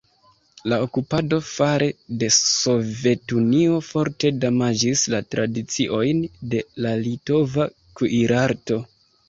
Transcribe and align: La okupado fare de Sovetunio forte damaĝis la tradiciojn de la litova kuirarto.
La 0.71 0.77
okupado 0.85 1.37
fare 1.49 1.89
de 2.23 2.29
Sovetunio 2.37 3.77
forte 3.89 4.33
damaĝis 4.47 5.05
la 5.17 5.21
tradiciojn 5.37 6.27
de 6.57 6.65
la 6.87 6.97
litova 7.07 7.73
kuirarto. 8.03 8.83